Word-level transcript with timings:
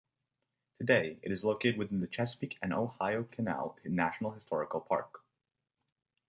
Today, 0.79 1.19
it 1.21 1.31
is 1.31 1.43
located 1.45 1.77
within 1.77 1.99
the 2.01 2.07
Chesapeake 2.07 2.57
and 2.63 2.73
Ohio 2.73 3.21
Canal 3.31 3.77
National 3.85 4.31
Historical 4.31 4.79
Park. 4.81 5.21